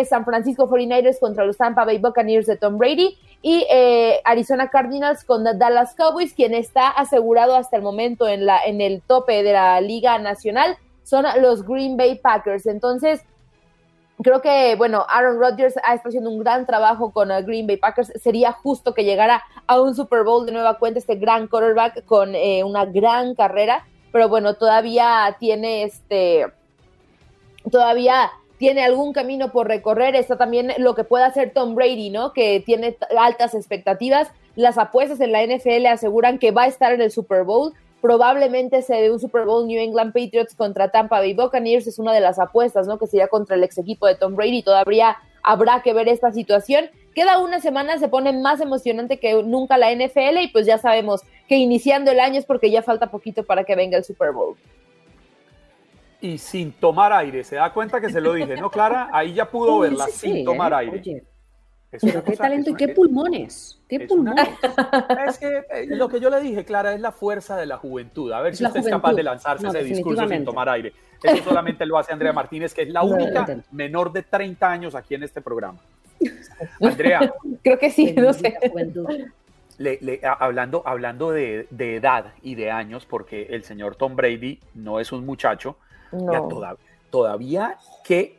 [0.08, 5.24] San Francisco 49ers contra los Tampa Bay Buccaneers de Tom Brady y eh, Arizona Cardinals
[5.24, 9.54] con Dallas Cowboys, quien está asegurado hasta el momento en, la, en el tope de
[9.54, 12.68] la Liga Nacional, son los Green Bay Packers.
[12.68, 13.22] Entonces,
[14.22, 17.78] creo que, bueno, Aaron Rodgers ha estado haciendo un gran trabajo con uh, Green Bay
[17.78, 18.12] Packers.
[18.22, 22.36] Sería justo que llegara a un Super Bowl de nueva cuenta este gran quarterback con
[22.36, 26.46] eh, una gran carrera, pero bueno, todavía tiene este,
[27.72, 30.16] todavía tiene algún camino por recorrer.
[30.16, 32.32] Está también lo que puede hacer Tom Brady, ¿no?
[32.34, 34.30] Que tiene altas expectativas.
[34.56, 38.82] Las apuestas en la NFL aseguran que va a estar en el Super Bowl probablemente
[38.82, 42.20] se dé un Super Bowl New England Patriots contra Tampa Bay Buccaneers, es una de
[42.20, 42.98] las apuestas, ¿no?
[42.98, 46.90] Que sería contra el ex equipo de Tom Brady, todavía habrá que ver esta situación.
[47.14, 51.22] Queda una semana, se pone más emocionante que nunca la NFL y pues ya sabemos
[51.48, 54.56] que iniciando el año es porque ya falta poquito para que venga el Super Bowl.
[56.22, 57.44] y sin tomar aire.
[57.44, 59.10] ¿Se da cuenta que se lo dije, no, Clara?
[59.12, 60.76] Ahí ya pudo verla sin tomar ¿eh?
[60.76, 61.00] aire.
[61.00, 61.24] Oye.
[62.00, 63.80] Pero qué talento y qué pulmones.
[63.90, 64.48] Qué pulmones.
[65.28, 68.32] es que eh, lo que yo le dije, Clara, es la fuerza de la juventud.
[68.32, 70.94] A ver si usted es capaz de lanzarse ese discurso sin tomar aire.
[71.22, 75.16] Eso solamente lo hace Andrea Martínez, que es la única menor de 30 años aquí
[75.16, 75.80] en este programa.
[76.82, 77.34] Andrea.
[77.62, 78.58] Creo que sí, no sé.
[79.78, 85.12] Le, hablando hablando de, edad y de años, porque el señor Tom Brady no es
[85.12, 85.76] un muchacho,
[87.10, 88.38] todavía qué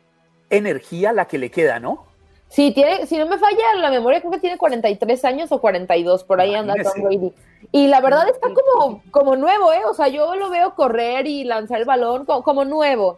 [0.50, 2.11] energía la que le queda, ¿no?
[2.52, 6.22] Sí, tiene, si no me falla la memoria, creo que tiene 43 años o 42,
[6.24, 7.32] por ahí anda Tom Brady.
[7.70, 9.80] Y la verdad está como, como nuevo, ¿eh?
[9.88, 13.16] O sea, yo lo veo correr y lanzar el balón como, nuevo.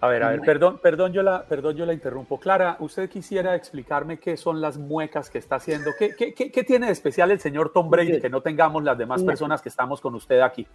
[0.00, 2.40] A ver, a ver, perdón, perdón, yo la, perdón, yo la interrumpo.
[2.40, 5.90] Clara, ¿usted quisiera explicarme qué son las muecas que está haciendo?
[5.98, 9.22] ¿Qué, qué, qué, tiene de especial el señor Tom Brady que no tengamos las demás
[9.22, 10.66] personas que estamos con usted aquí?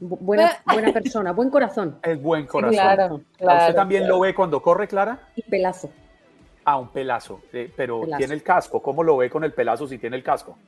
[0.00, 2.00] Buena, buena persona, buen corazón.
[2.02, 3.24] Es buen corazón.
[3.38, 5.20] Claro, ¿Usted también lo ve cuando corre, Clara?
[5.36, 5.88] Y pelazo.
[6.64, 8.80] Ah, un pelazo, eh, pero tiene el casco.
[8.80, 10.58] ¿Cómo lo ve con el pelazo si tiene el casco?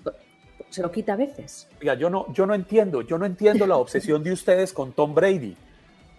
[0.68, 1.68] Se lo quita a veces.
[1.80, 5.14] Oiga, yo no, yo no entiendo, yo no entiendo la obsesión de ustedes con Tom
[5.14, 5.56] Brady.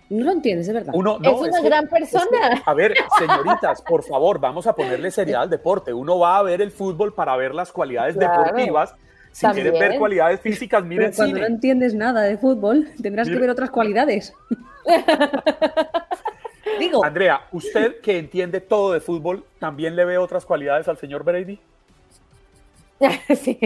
[0.09, 0.93] No lo entiendes, de verdad.
[0.95, 2.61] Uno, es una gran persona.
[2.65, 5.93] a ver, señoritas, por favor, vamos a ponerle seriedad al deporte.
[5.93, 8.95] Uno va a ver el fútbol para ver las cualidades deportivas.
[9.31, 13.35] Si quieren ver cualidades físicas, miren Pero cuando no entiendes nada de fútbol, tendrás que
[13.35, 14.33] ver otras cualidades.
[17.03, 21.59] Andrea, usted que entiende todo de fútbol, ¿también le ve otras cualidades al señor Brady?
[23.35, 23.59] sí.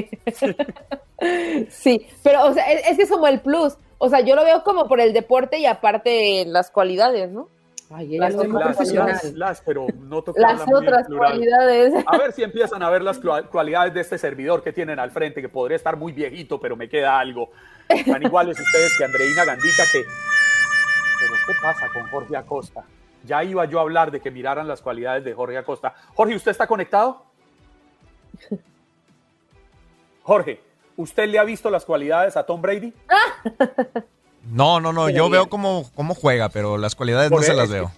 [1.69, 3.75] sí, pero o sea, es, que es como el plus.
[3.97, 7.47] O sea, yo lo veo como por el deporte y aparte las cualidades, ¿no?
[7.93, 11.93] Ay, las, las, las, pero no las otras cualidades.
[12.07, 15.41] A ver si empiezan a ver las cualidades de este servidor que tienen al frente,
[15.41, 17.51] que podría estar muy viejito, pero me queda algo.
[17.87, 20.03] Tan iguales ustedes que Andreina Gandita, que
[21.21, 22.83] pero ¿qué pasa con Jorge Acosta?
[23.23, 25.93] Ya iba yo a hablar de que miraran las cualidades de Jorge Acosta.
[26.15, 27.23] Jorge, ¿usted está conectado?
[30.23, 30.61] Jorge,
[30.97, 32.93] ¿usted le ha visto las cualidades a Tom Brady?
[34.43, 37.91] No, no, no, yo veo cómo, cómo juega, pero las cualidades no se las veo.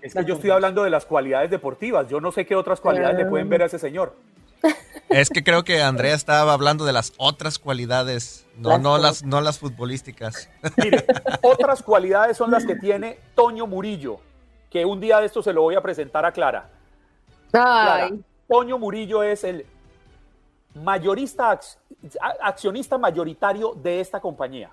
[0.00, 2.08] Es que yo estoy hablando de las cualidades deportivas.
[2.08, 4.14] Yo no sé qué otras cualidades le pueden ver a ese señor.
[5.08, 9.40] Es que creo que Andrea estaba hablando de las otras cualidades, no, no, las, no
[9.40, 10.50] las futbolísticas.
[10.76, 11.06] Mire,
[11.42, 14.20] otras cualidades son las que tiene Toño Murillo,
[14.70, 16.68] que un día de esto se lo voy a presentar a Clara.
[18.46, 19.64] Toño Murillo es el
[20.74, 21.58] mayorista,
[22.40, 24.70] accionista mayoritario de esta compañía.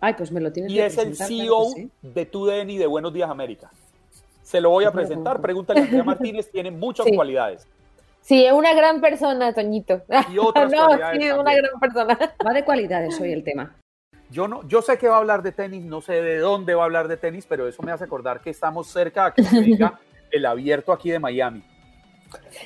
[0.00, 1.66] Ay, pues me lo tienes Y es el CEO
[2.00, 3.70] de TUDN y de Buenos Días América.
[4.42, 5.40] Se lo voy a presentar.
[5.40, 7.66] Pregúntale a Andrea Martínez, tiene muchas cualidades.
[8.22, 10.02] Sí, es una gran persona, Toñito.
[10.32, 12.18] Y otras no, sí, es una gran persona.
[12.46, 13.76] Va de cualidades hoy el tema.
[14.30, 16.82] Yo, no, yo sé que va a hablar de tenis, no sé de dónde va
[16.82, 19.60] a hablar de tenis, pero eso me hace acordar que estamos cerca de que se
[19.60, 21.62] diga el abierto aquí de Miami.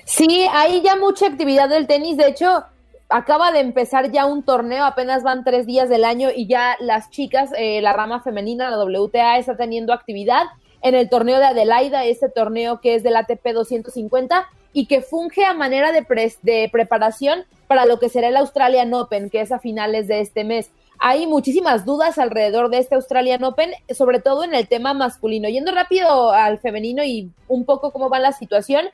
[0.04, 2.16] Sí, hay ya mucha actividad del tenis.
[2.16, 2.64] De hecho,
[3.08, 7.10] acaba de empezar ya un torneo, apenas van tres días del año y ya las
[7.10, 10.44] chicas, eh, la rama femenina, la WTA, está teniendo actividad
[10.82, 15.42] en el torneo de Adelaida, ese torneo que es del ATP 250 y que funge
[15.46, 16.04] a manera de,
[16.42, 20.44] de preparación para lo que será el Australian Open, que es a finales de este
[20.44, 20.70] mes.
[20.98, 25.48] Hay muchísimas dudas alrededor de este Australian Open, sobre todo en el tema masculino.
[25.48, 28.84] Yendo rápido al femenino y un poco cómo va la situación,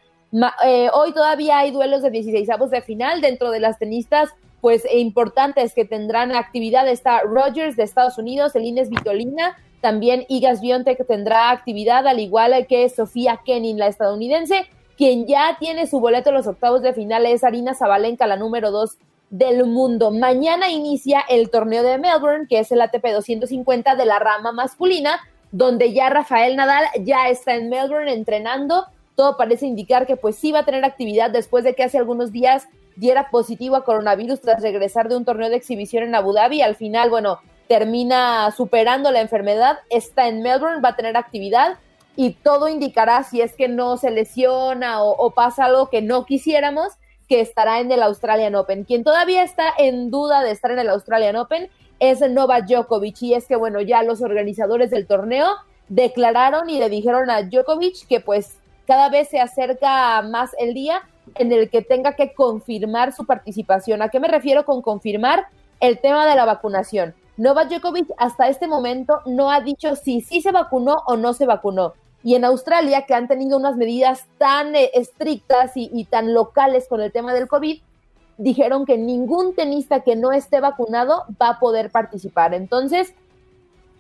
[0.64, 4.84] eh, hoy todavía hay duelos de 16 avos de final dentro de las tenistas pues
[4.84, 10.60] e importantes que tendrán actividad está Rogers de Estados Unidos, el Inés Vitolina, también Igas
[10.60, 14.68] que tendrá actividad, al igual que Sofía Kenin, la estadounidense,
[15.02, 18.70] quien ya tiene su boleto en los octavos de final es Arina Zabalenka, la número
[18.70, 18.98] 2
[19.30, 20.12] del mundo.
[20.12, 25.18] Mañana inicia el torneo de Melbourne, que es el ATP 250 de la rama masculina,
[25.50, 28.84] donde ya Rafael Nadal ya está en Melbourne entrenando.
[29.16, 32.30] Todo parece indicar que pues sí va a tener actividad después de que hace algunos
[32.30, 36.62] días diera positivo a coronavirus tras regresar de un torneo de exhibición en Abu Dhabi.
[36.62, 41.78] Al final, bueno, termina superando la enfermedad, está en Melbourne, va a tener actividad
[42.16, 46.92] y todo indicará si es que no se lesiona o, pasa algo que no quisiéramos,
[47.28, 48.84] que estará en el Australian Open.
[48.84, 53.34] Quien todavía está en duda de estar en el Australian Open es Novak Djokovic y
[53.34, 55.48] es que bueno, ya los organizadores del torneo
[55.88, 58.56] declararon y le dijeron a Djokovic que pues
[58.86, 61.02] cada vez se acerca más el día
[61.36, 64.02] en el que tenga que confirmar su participación.
[64.02, 65.46] ¿A qué me refiero con confirmar?
[65.80, 67.14] El tema de la vacunación.
[67.36, 71.46] Novak Djokovic hasta este momento no ha dicho si sí se vacunó o no se
[71.46, 71.94] vacunó.
[72.22, 77.00] Y en Australia, que han tenido unas medidas tan eh, estrictas y, tan locales con
[77.00, 77.80] el tema del COVID,
[78.38, 82.54] dijeron que ningún tenista que no esté vacunado va a poder participar.
[82.54, 83.14] Entonces,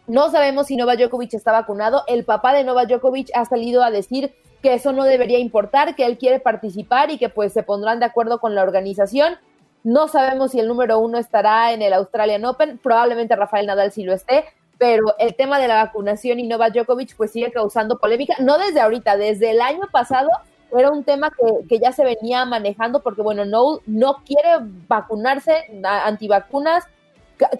[0.08, 2.02] No sabemos si Novak Djokovic está vacunado.
[2.08, 6.04] El papá de Novak Djokovic ha salido a decir que eso no debería importar, que
[6.04, 9.38] él quiere participar y que pues se pondrán de acuerdo con la organización.
[9.84, 14.04] No sabemos si el número uno estará en el Australian Open, probablemente Rafael Nadal sí
[14.04, 14.44] lo esté,
[14.82, 18.80] pero el tema de la vacunación y Novak Djokovic pues sigue causando polémica, no desde
[18.80, 20.28] ahorita, desde el año pasado
[20.76, 21.30] era un tema
[21.68, 24.56] que, ya se venía manejando porque bueno, no, no quiere
[24.88, 25.52] vacunarse,
[25.84, 26.88] antivacunas,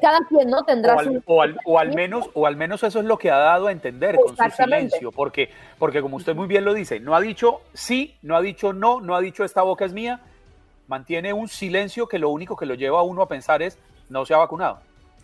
[0.01, 0.97] cada quien no tendrá
[1.27, 3.73] o al, o, al, menos o al menos eso es lo que ha dado a
[3.73, 7.63] entender con su silencio porque porque como usted muy bien lo dice no ha dicho
[7.73, 10.21] sí no ha dicho no no ha dicho esta boca es mía
[10.87, 13.77] mantiene un silencio que lo único que lo lleva a uno a pensar es
[14.09, 14.79] no se ha vacunado.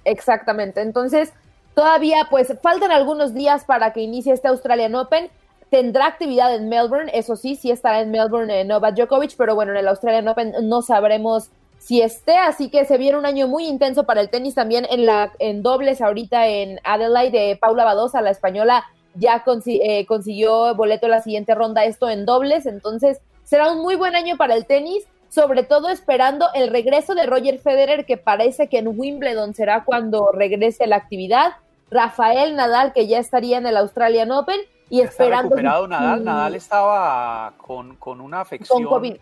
[0.05, 0.81] Exactamente.
[0.81, 1.35] Entonces,
[1.79, 5.31] todavía pues faltan algunos días para que inicie este Australian Open.
[5.71, 9.71] Tendrá actividad en Melbourne, eso sí, sí estará en Melbourne en Novak Djokovic, pero bueno,
[9.71, 13.69] en el Australian Open no sabremos si esté, así que se viene un año muy
[13.69, 18.23] intenso para el tenis también en la en dobles ahorita en Adelaide de Paula Badosa,
[18.23, 23.71] la española ya eh, consiguió boleto en la siguiente ronda, esto en dobles, entonces será
[23.71, 28.07] un muy buen año para el tenis sobre todo esperando el regreso de Roger Federer,
[28.07, 31.53] que parece que en Wimbledon será cuando regrese la actividad,
[31.91, 34.61] Rafael Nadal, que ya estaría en el Australian Open,
[34.91, 35.51] y esperando...
[35.51, 36.25] recuperado Nadal?
[36.25, 38.83] Nadal estaba con, una afección.
[38.83, 39.17] Con COVID.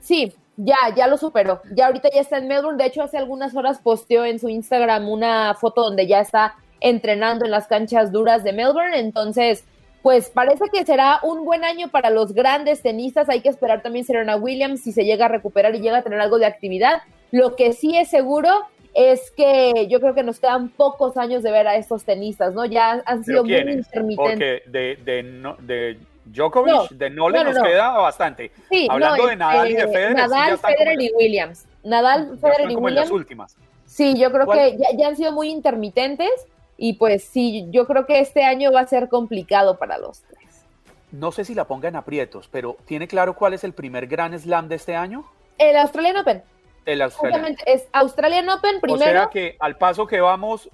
[0.00, 1.62] Sí, ya, ya lo superó.
[1.74, 2.82] Ya ahorita ya está en Melbourne.
[2.82, 7.44] De hecho, hace algunas horas posteó en su Instagram una foto donde ya está entrenando
[7.44, 8.98] en las canchas duras de Melbourne.
[8.98, 9.64] Entonces,
[10.02, 13.28] pues parece que será un buen año para los grandes tenistas.
[13.28, 16.20] Hay que esperar también Serena Williams si se llega a recuperar y llega a tener
[16.20, 17.02] algo de actividad.
[17.30, 18.50] Lo que sí es seguro
[18.94, 22.64] es que yo creo que nos quedan pocos años de ver a estos tenistas, ¿no?
[22.64, 24.16] Ya han sido muy intermitentes.
[24.16, 28.50] Porque de, de, de Djokovic, de Nole nos queda bastante.
[28.70, 30.16] Sí, Hablando de Nadal y de este, Federer.
[30.16, 31.66] Nadal, Federer y Williams.
[31.82, 33.08] Nadal, Federer y Williams.
[33.08, 33.56] Las últimas.
[33.86, 36.30] Sí, yo creo que ya han sido muy intermitentes
[36.76, 40.64] y pues sí, yo creo que este año va a ser complicado para los tres.
[41.10, 44.38] No sé si la ponga en aprietos, pero ¿tiene claro cuál es el primer gran
[44.38, 45.24] slam de este año?
[45.58, 46.42] El Australian Open.
[46.84, 47.56] El Australian.
[47.66, 49.04] es Australian Open primero.
[49.04, 50.68] O sea que al paso que vamos,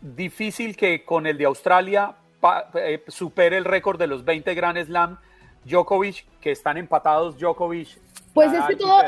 [0.00, 2.16] difícil que con el de Australia
[2.74, 5.18] eh, supere el récord de los 20 Grand Slam.
[5.64, 7.98] Djokovic, que están empatados Djokovic.
[8.34, 9.00] Pues es que todo,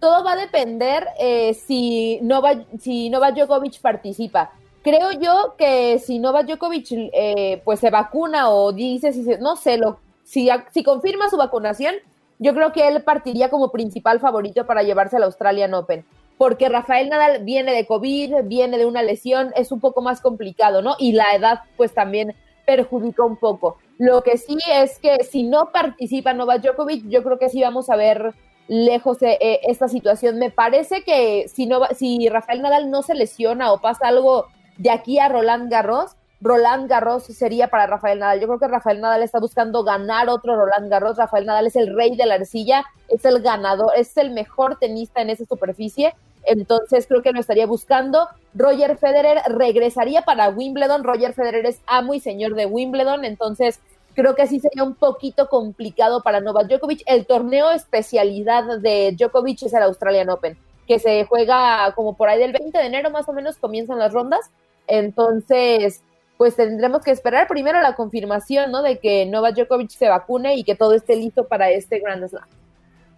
[0.00, 4.52] todo, va a depender eh, si, Nova, si Nova Djokovic participa.
[4.82, 9.78] Creo yo que si Novak Djokovic eh, pues se vacuna o dice, si no sé,
[9.78, 11.96] lo, si, si confirma su vacunación,
[12.38, 16.04] yo creo que él partiría como principal favorito para llevarse al Australian Open.
[16.38, 20.82] Porque Rafael Nadal viene de COVID, viene de una lesión, es un poco más complicado,
[20.82, 20.94] ¿no?
[20.98, 22.34] Y la edad pues también
[22.66, 23.78] perjudica un poco.
[23.98, 27.88] Lo que sí es que si no participa Novak Djokovic, yo creo que sí vamos
[27.88, 28.34] a ver
[28.68, 30.38] lejos de, eh, esta situación.
[30.38, 34.90] Me parece que si, no, si Rafael Nadal no se lesiona o pasa algo de
[34.90, 38.40] aquí a Roland Garros, Roland Garros sería para Rafael Nadal.
[38.40, 41.16] Yo creo que Rafael Nadal está buscando ganar otro Roland Garros.
[41.16, 45.22] Rafael Nadal es el rey de la arcilla, es el ganador, es el mejor tenista
[45.22, 46.14] en esa superficie.
[46.44, 48.28] Entonces creo que lo estaría buscando.
[48.54, 51.04] Roger Federer regresaría para Wimbledon.
[51.04, 53.24] Roger Federer es amo y señor de Wimbledon.
[53.24, 53.80] Entonces
[54.14, 57.02] creo que así sería un poquito complicado para Novak Djokovic.
[57.06, 60.56] El torneo especialidad de Djokovic es el Australian Open,
[60.86, 64.12] que se juega como por ahí del 20 de enero más o menos comienzan las
[64.12, 64.50] rondas
[64.86, 66.02] entonces,
[66.36, 68.82] pues tendremos que esperar primero la confirmación, ¿no?
[68.82, 72.44] De que Novak Djokovic se vacune y que todo esté listo para este Grand Slam.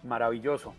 [0.03, 0.73] Maravilloso.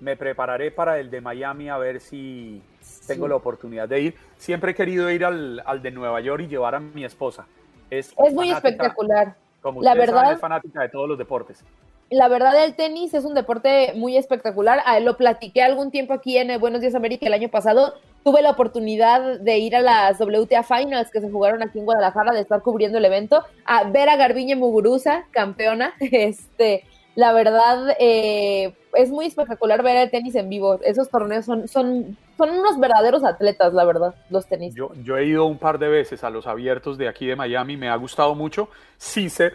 [0.00, 2.60] Me prepararé para el de Miami a ver si
[3.06, 4.14] tengo la oportunidad de ir.
[4.36, 7.46] Siempre he querido ir al, de Nueva York y llevar a mi esposa.
[7.90, 9.36] Es, es muy espectacular.
[9.62, 11.64] Como la verdad, es fanática de todos los deportes
[12.10, 14.80] la verdad el tenis es un deporte muy espectacular.
[14.86, 17.94] Ah, lo platiqué algún tiempo aquí en Buenos Días América el año pasado.
[18.24, 22.32] Tuve la oportunidad de ir a las WTA Finals que se jugaron aquí en Guadalajara,
[22.32, 25.92] de estar cubriendo el evento, a ver a Garbiñe Muguruza, campeona.
[26.00, 26.84] Este,
[27.16, 30.80] la verdad, eh, es muy espectacular ver el tenis en vivo.
[30.82, 34.74] Esos torneos son, son, son unos verdaderos atletas, la verdad, los tenis.
[34.74, 37.76] Yo, yo he ido un par de veces a los abiertos de aquí de Miami,
[37.76, 38.68] me ha gustado mucho.
[38.96, 39.52] Sí sé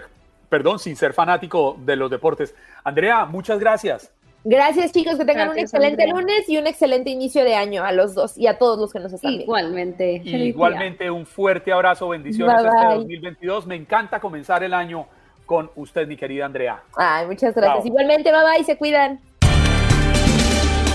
[0.50, 2.56] perdón, sin ser fanático de los deportes.
[2.84, 4.12] Andrea, muchas gracias.
[4.44, 8.16] Gracias chicos, que tengan un excelente lunes y un excelente inicio de año a los
[8.16, 9.44] dos y a todos los que nos están viendo.
[9.44, 10.22] Igualmente.
[10.24, 13.68] Igualmente un fuerte abrazo, bendiciones este 2022.
[13.68, 15.08] Me encanta comenzar el año
[15.46, 16.84] con usted, mi querida Andrea.
[16.96, 17.86] Ay, muchas gracias.
[17.86, 19.20] Igualmente, bye bye, se cuidan.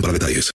[0.00, 0.46] para detalles.